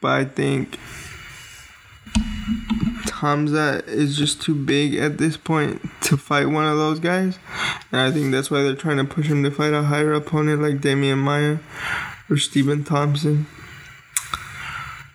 but 0.00 0.12
I 0.12 0.24
think 0.26 0.78
Hamza 3.24 3.82
is 3.86 4.18
just 4.18 4.42
too 4.42 4.54
big 4.54 4.96
at 4.96 5.16
this 5.16 5.38
point 5.38 5.80
to 6.02 6.18
fight 6.18 6.44
one 6.44 6.66
of 6.66 6.76
those 6.76 7.00
guys. 7.00 7.38
And 7.90 8.02
I 8.02 8.10
think 8.10 8.32
that's 8.32 8.50
why 8.50 8.62
they're 8.62 8.74
trying 8.74 8.98
to 8.98 9.04
push 9.04 9.28
him 9.28 9.42
to 9.44 9.50
fight 9.50 9.72
a 9.72 9.82
higher 9.82 10.12
opponent 10.12 10.60
like 10.60 10.82
Demian 10.82 11.18
Maia 11.18 11.58
or 12.28 12.36
Stephen 12.36 12.84
Thompson. 12.84 13.46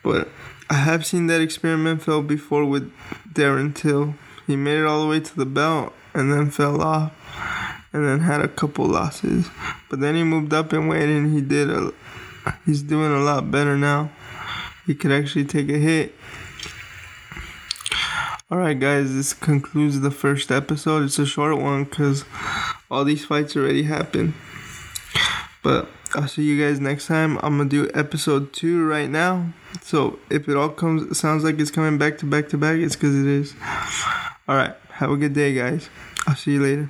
But 0.04 0.28
I 0.72 0.76
have 0.76 1.06
seen 1.06 1.28
that 1.28 1.40
experiment 1.40 2.02
fail 2.02 2.24
before 2.24 2.66
with 2.66 2.92
Darren 3.32 3.76
Till. 3.76 4.16
He 4.48 4.56
made 4.56 4.80
it 4.80 4.88
all 4.88 5.04
the 5.04 5.08
way 5.08 5.20
to 5.20 5.36
the 5.36 5.46
belt 5.46 5.94
and 6.16 6.34
then 6.34 6.50
fell 6.50 6.82
off 6.82 7.14
and 7.94 8.04
then 8.06 8.22
had 8.22 8.42
a 8.42 8.48
couple 8.48 8.86
losses. 8.88 9.48
But 9.88 10.00
then 10.00 10.16
he 10.16 10.24
moved 10.24 10.52
up 10.52 10.74
and 10.74 10.90
weight 10.90 11.10
and 11.10 11.32
he 11.32 11.42
did 11.42 11.70
a 11.70 11.94
he's 12.66 12.82
doing 12.82 13.12
a 13.12 13.20
lot 13.20 13.52
better 13.52 13.78
now. 13.78 14.10
He 14.88 14.96
could 14.96 15.12
actually 15.12 15.46
take 15.46 15.70
a 15.70 15.78
hit. 15.78 16.16
Alright, 18.52 18.80
guys, 18.80 19.14
this 19.14 19.34
concludes 19.34 20.00
the 20.00 20.10
first 20.10 20.52
episode. 20.52 21.04
It's 21.04 21.20
a 21.20 21.26
short 21.28 21.60
one 21.60 21.84
because 21.84 22.26
all 22.90 23.06
these 23.06 23.24
fights 23.24 23.56
already 23.56 23.84
happened. 23.84 24.34
But 25.62 25.88
I'll 26.16 26.28
see 26.28 26.42
you 26.42 26.60
guys 26.60 26.80
next 26.80 27.06
time. 27.06 27.38
I'm 27.44 27.60
gonna 27.60 27.70
do 27.70 27.92
episode 27.94 28.52
two 28.52 28.84
right 28.88 29.08
now. 29.08 29.54
So 29.84 30.18
if 30.32 30.50
it 30.50 30.58
all 30.58 30.70
comes, 30.70 31.16
sounds 31.16 31.44
like 31.44 31.60
it's 31.60 31.70
coming 31.70 32.00
back 32.00 32.18
to 32.20 32.26
back 32.26 32.50
to 32.50 32.58
back, 32.58 32.80
it's 32.80 32.96
because 32.96 33.16
it 33.16 33.28
is. 33.28 33.54
All 34.48 34.56
right. 34.56 34.74
Have 34.94 35.12
a 35.12 35.18
good 35.18 35.34
day, 35.34 35.54
guys. 35.54 35.88
I'll 36.26 36.36
see 36.36 36.54
you 36.54 36.64
later. 36.64 36.90